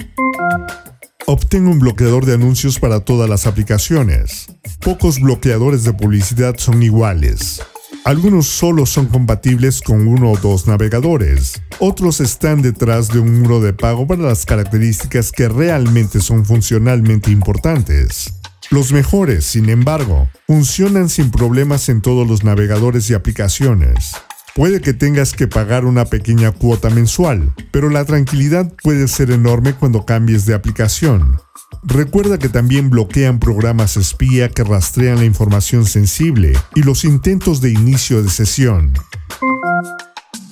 Obtén 1.27 1.69
un 1.69 1.79
bloqueador 1.79 2.27
de 2.27 2.35
anuncios 2.35 2.81
para 2.81 3.05
todas 3.05 3.31
las 3.31 3.47
aplicaciones. 3.47 4.49
Pocos 4.81 5.21
bloqueadores 5.21 5.85
de 5.85 5.93
publicidad 5.93 6.57
son 6.59 6.83
iguales. 6.83 7.63
Algunos 8.07 8.47
solo 8.47 8.87
son 8.87 9.07
compatibles 9.07 9.81
con 9.83 10.07
uno 10.07 10.31
o 10.31 10.37
dos 10.37 10.69
navegadores. 10.69 11.61
Otros 11.81 12.21
están 12.21 12.63
detrás 12.63 13.09
de 13.09 13.19
un 13.19 13.41
muro 13.43 13.61
de 13.61 13.73
pago 13.73 14.07
para 14.07 14.23
las 14.23 14.47
características 14.47 15.33
que 15.33 15.49
realmente 15.49 16.21
son 16.21 16.45
funcionalmente 16.45 17.33
importantes. 17.33 18.35
Los 18.71 18.93
mejores, 18.93 19.45
sin 19.45 19.69
embargo, 19.71 20.29
funcionan 20.47 21.09
sin 21.09 21.33
problemas 21.33 21.89
en 21.89 22.01
todos 22.01 22.29
los 22.29 22.45
navegadores 22.45 23.11
y 23.11 23.15
aplicaciones. 23.15 24.13
Puede 24.55 24.81
que 24.81 24.93
tengas 24.93 25.33
que 25.33 25.49
pagar 25.49 25.85
una 25.85 26.05
pequeña 26.05 26.53
cuota 26.53 26.91
mensual, 26.91 27.55
pero 27.73 27.91
la 27.91 28.05
tranquilidad 28.05 28.73
puede 28.85 29.09
ser 29.09 29.33
enorme 29.33 29.75
cuando 29.75 30.07
cambies 30.07 30.47
de 30.47 30.55
aplicación. 30.55 31.41
Recuerda 31.83 32.39
que 32.39 32.49
también 32.49 32.91
bloquean 32.91 33.39
programas 33.39 33.97
espía 33.97 34.49
que 34.49 34.65
rastrean 34.65 35.19
la 35.19 35.25
información 35.25 35.85
sensible 35.85 36.53
y 36.75 36.83
los 36.83 37.05
intentos 37.05 37.61
de 37.61 37.71
inicio 37.71 38.23
de 38.23 38.31
sesión. 38.31 38.93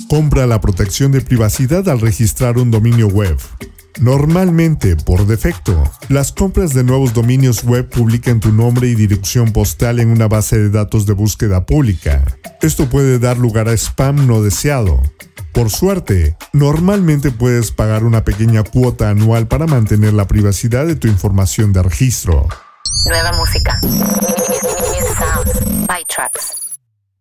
Compra 0.08 0.46
la 0.46 0.60
protección 0.60 1.12
de 1.12 1.20
privacidad 1.20 1.88
al 1.88 2.00
registrar 2.00 2.58
un 2.58 2.70
dominio 2.70 3.08
web. 3.08 3.36
Normalmente, 4.00 4.96
por 4.96 5.26
defecto, 5.26 5.82
las 6.08 6.32
compras 6.32 6.74
de 6.74 6.82
nuevos 6.82 7.14
dominios 7.14 7.62
web 7.62 7.88
publican 7.88 8.40
tu 8.40 8.52
nombre 8.52 8.88
y 8.88 8.94
dirección 8.94 9.52
postal 9.52 10.00
en 10.00 10.08
una 10.08 10.26
base 10.26 10.58
de 10.58 10.70
datos 10.70 11.06
de 11.06 11.12
búsqueda 11.12 11.64
pública. 11.64 12.24
Esto 12.60 12.88
puede 12.88 13.18
dar 13.18 13.38
lugar 13.38 13.68
a 13.68 13.72
spam 13.72 14.26
no 14.26 14.42
deseado, 14.42 15.00
por 15.54 15.70
suerte, 15.70 16.36
normalmente 16.52 17.30
puedes 17.30 17.70
pagar 17.70 18.04
una 18.04 18.24
pequeña 18.24 18.64
cuota 18.64 19.08
anual 19.08 19.46
para 19.46 19.66
mantener 19.66 20.12
la 20.12 20.26
privacidad 20.26 20.84
de 20.84 20.96
tu 20.96 21.08
información 21.08 21.72
de 21.72 21.82
registro. 21.82 22.48
Nueva 23.06 23.32
música. 23.32 23.80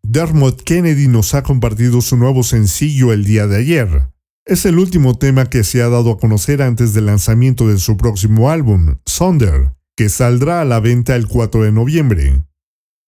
Dermot 0.02 0.62
Kennedy 0.64 1.08
nos 1.08 1.34
ha 1.36 1.44
compartido 1.44 2.02
su 2.02 2.18
nuevo 2.18 2.44
sencillo 2.44 3.14
el 3.14 3.24
día 3.24 3.48
de 3.48 3.58
ayer. 3.58 4.10
Es 4.46 4.66
el 4.66 4.80
último 4.80 5.18
tema 5.18 5.46
que 5.46 5.64
se 5.64 5.82
ha 5.82 5.90
dado 5.90 6.12
a 6.12 6.18
conocer 6.18 6.62
antes 6.62 6.94
del 6.94 7.06
lanzamiento 7.06 7.68
de 7.68 7.78
su 7.78 7.96
próximo 7.96 8.50
álbum, 8.50 8.98
Sonder, 9.06 9.74
que 9.96 10.10
saldrá 10.10 10.60
a 10.60 10.66
la 10.66 10.80
venta 10.80 11.16
el 11.16 11.28
4 11.28 11.64
de 11.64 11.72
noviembre. 11.72 12.44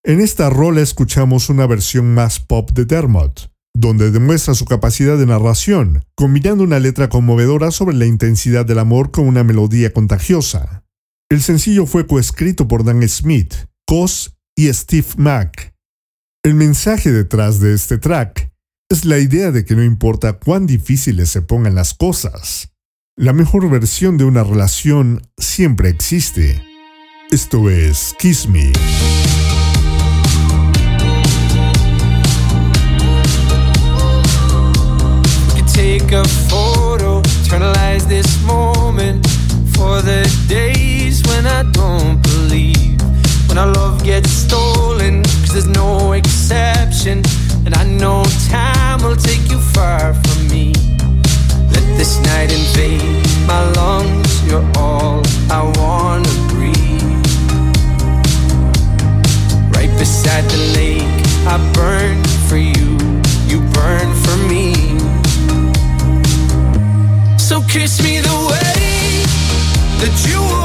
En 0.03 0.21
esta 0.21 0.51
rola 0.51 0.81
escuchamos 0.81 1.49
una 1.49 1.65
versión 1.65 2.13
más 2.13 2.39
pop 2.39 2.69
de 2.71 2.85
Dermot, 2.85 3.54
donde 3.75 4.09
demuestra 4.09 4.55
su 4.55 4.65
capacidad 4.65 5.17
de 5.17 5.25
narración, 5.25 6.03
combinando 6.15 6.63
una 6.63 6.79
letra 6.79 7.09
conmovedora 7.09 7.71
sobre 7.71 7.95
la 7.95 8.05
intensidad 8.05 8.65
del 8.65 8.79
amor 8.79 9.11
con 9.11 9.27
una 9.27 9.43
melodía 9.43 9.91
contagiosa. 9.91 10.83
El 11.29 11.41
sencillo 11.41 11.85
fue 11.85 12.07
coescrito 12.07 12.67
por 12.67 12.83
Dan 12.83 13.07
Smith, 13.07 13.53
Cos 13.85 14.37
y 14.55 14.71
Steve 14.73 15.07
Mack. 15.17 15.73
El 16.43 16.55
mensaje 16.55 17.11
detrás 17.11 17.59
de 17.59 17.73
este 17.73 17.97
track 17.97 18.51
es 18.89 19.03
la 19.03 19.19
idea 19.19 19.51
de 19.51 19.65
que 19.65 19.75
no 19.75 19.83
importa 19.83 20.33
cuán 20.33 20.65
difíciles 20.65 21.29
se 21.29 21.41
pongan 21.41 21.75
las 21.75 21.93
cosas, 21.93 22.71
la 23.17 23.33
mejor 23.33 23.69
versión 23.69 24.17
de 24.17 24.25
una 24.25 24.43
relación 24.43 25.21
siempre 25.37 25.89
existe. 25.89 26.61
Esto 27.31 27.69
es 27.69 28.13
Kiss 28.19 28.47
Me. 28.47 28.73
Take 36.05 36.13
a 36.13 36.27
photo, 36.49 37.21
eternalize 37.21 38.07
this 38.07 38.43
moment 38.43 39.25
for 39.75 40.01
the 40.01 40.21
days 40.47 41.23
when 41.27 41.47
I 41.47 41.63
don't 41.71 42.21
believe. 42.21 42.99
When 43.47 43.57
our 43.57 43.71
love 43.71 44.03
gets 44.03 44.29
stolen, 44.29 45.23
cause 45.23 45.53
there's 45.53 45.67
no 45.67 46.13
exception. 46.13 47.23
And 47.65 47.73
I 47.75 47.83
know 47.85 48.23
time 48.49 49.01
will 49.03 49.15
take 49.15 49.49
you 49.49 49.59
far 49.59 50.13
from 50.13 50.47
me. 50.47 50.73
Let 51.73 51.85
this 51.97 52.19
night 52.21 52.51
invade 52.51 53.25
my 53.47 53.61
lungs, 53.71 54.31
you're 54.47 54.67
all 54.77 55.23
I 55.49 55.61
wanna 55.79 56.35
breathe. 56.49 57.25
Right 59.75 59.93
beside 59.97 60.45
the 60.55 60.61
lake, 60.79 61.17
I 61.47 61.57
burn 61.73 62.23
for 62.47 62.57
you, 62.57 62.97
you 63.47 63.59
burn 63.73 64.09
for 64.23 64.37
me. 64.49 64.64
Kiss 67.75 68.01
me 68.01 68.21
the 68.21 68.29
way 68.29 69.25
that 69.99 70.15
you 70.25 70.64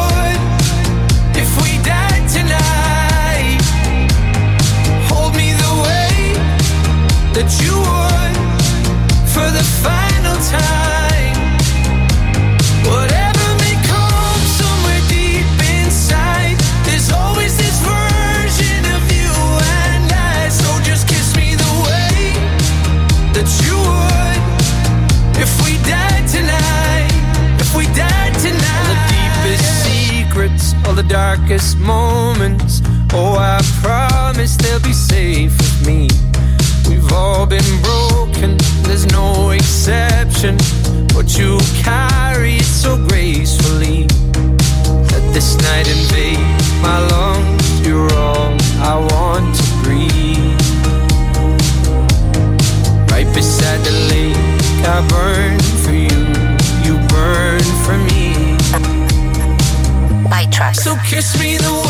kiss 61.11 61.37
me 61.41 61.57
the 61.57 61.90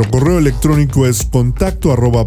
Nuestro 0.00 0.18
correo 0.18 0.38
electrónico 0.38 1.06
es 1.06 1.24
contacto 1.24 1.92
arroba 1.92 2.24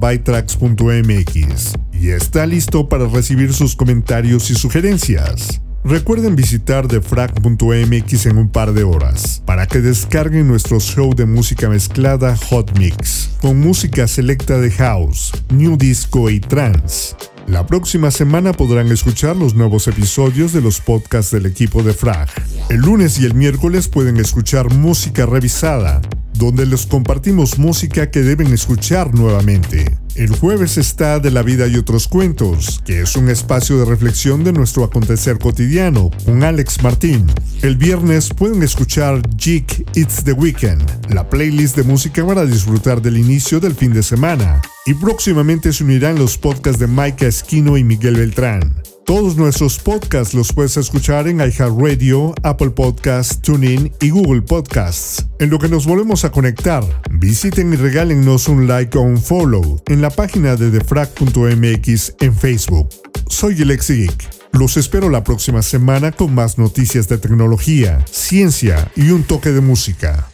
y 1.92 2.10
está 2.10 2.46
listo 2.46 2.88
para 2.88 3.08
recibir 3.08 3.52
sus 3.52 3.76
comentarios 3.76 4.52
y 4.52 4.54
sugerencias. 4.54 5.60
Recuerden 5.84 6.36
visitar 6.36 6.88
defrag.mx 6.88 8.26
en 8.28 8.38
un 8.38 8.50
par 8.50 8.74
de 8.74 8.84
horas 8.84 9.42
para 9.48 9.66
que 9.66 9.82
descarguen 9.82 10.48
nuestro 10.48 10.80
show 10.80 11.16
de 11.16 11.26
música 11.26 11.68
mezclada 11.68 12.38
Hot 12.52 12.78
Mix, 12.78 13.32
con 13.42 13.60
música 13.60 14.08
selecta 14.08 14.60
de 14.60 14.70
house, 14.70 15.32
new 15.50 15.76
disco 15.76 16.30
y 16.30 16.40
trance. 16.42 17.16
La 17.48 17.66
próxima 17.66 18.12
semana 18.12 18.54
podrán 18.54 18.92
escuchar 18.92 19.36
los 19.36 19.56
nuevos 19.56 19.88
episodios 19.88 20.54
de 20.54 20.62
los 20.62 20.80
podcasts 20.80 21.32
del 21.32 21.48
equipo 21.48 21.82
de 21.82 21.94
Frag. 21.94 22.30
El 22.70 22.82
lunes 22.82 23.20
y 23.20 23.26
el 23.26 23.34
miércoles 23.34 23.88
pueden 23.88 24.18
escuchar 24.18 24.72
música 24.72 25.26
revisada, 25.26 26.02
donde 26.34 26.65
les 26.65 26.86
compartimos 26.86 27.58
música 27.58 28.12
que 28.12 28.22
deben 28.22 28.54
escuchar 28.54 29.13
nuevamente. 29.13 29.98
El 30.15 30.30
jueves 30.30 30.78
está 30.78 31.19
De 31.19 31.32
la 31.32 31.41
vida 31.41 31.67
y 31.67 31.76
otros 31.76 32.08
cuentos, 32.08 32.82
que 32.86 33.02
es 33.02 33.15
un 33.15 33.30
espacio 33.30 33.80
de 33.80 33.86
reflexión 33.86 34.43
de 34.43 34.54
nuestro 34.54 34.84
acontecer 34.84 35.39
cotidiano, 35.39 36.12
con 36.26 36.43
Alex 36.43 36.84
Martín. 36.84 37.26
El 37.62 37.78
viernes 37.78 38.30
pueden 38.30 38.62
escuchar 38.62 39.22
Jig 39.38 39.65
It's 39.96 40.24
the 40.24 40.34
Weekend, 40.34 40.84
la 41.10 41.28
playlist 41.30 41.76
de 41.76 41.84
música 41.84 42.26
para 42.26 42.46
disfrutar 42.46 43.02
del 43.02 43.17
inicio 43.17 43.60
del 43.60 43.74
fin 43.74 43.93
de 43.93 44.04
semana. 44.04 44.62
Y 44.86 44.93
próximamente 44.93 45.74
se 45.74 45.84
unirán 45.84 46.19
los 46.19 46.38
podcasts 46.38 46.80
de 46.80 46.88
Maika 46.88 47.26
Esquino 47.26 47.78
y 47.78 47.84
Miguel 47.84 48.17
Beltrán. 48.17 48.83
Todos 49.06 49.36
nuestros 49.36 49.80
podcasts 49.80 50.34
los 50.34 50.54
puedes 50.54 50.78
escuchar 50.78 51.28
en 51.28 51.42
iHeartRadio, 51.42 52.34
Apple 52.42 52.70
Podcasts, 52.70 53.42
TuneIn 53.42 53.94
y 54.00 54.12
Google 54.12 54.42
Podcasts. 54.42 55.26
En 55.39 55.50
lo 55.50 55.60
que 55.60 55.68
nos 55.68 55.86
volvemos 55.86 56.24
a 56.24 56.32
conectar, 56.32 56.84
visiten 57.12 57.74
y 57.74 57.76
regálennos 57.76 58.48
un 58.48 58.66
like 58.66 58.98
o 58.98 59.02
un 59.02 59.18
follow 59.18 59.82
en 59.88 60.02
la 60.02 60.10
página 60.10 60.56
de 60.56 60.72
defrag.mx 60.72 62.16
en 62.22 62.36
Facebook. 62.36 62.89
Soy 63.28 63.62
el 63.62 63.78
Geek. 63.78 64.30
Los 64.54 64.78
espero 64.78 65.10
la 65.10 65.26
próxima 65.26 65.62
semana 65.63 66.13
con 66.13 66.34
más 66.34 66.58
noticias 66.58 67.10
de 67.10 67.18
tecnología, 67.18 68.06
ciencia 68.10 68.89
y 68.96 69.10
un 69.10 69.26
toque 69.26 69.50
de 69.50 69.60
música. 69.60 70.30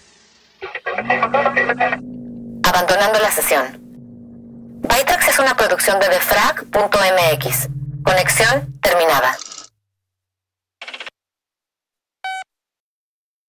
Abandonando 2.63 3.19
la 3.19 3.31
sesión. 3.31 3.63
Bytrax 4.83 5.27
es 5.27 5.39
una 5.39 5.55
producción 5.55 5.99
de 5.99 6.07
defrag.mx. 6.09 7.78
Conexión 8.03 8.73
terminada. 8.81 9.37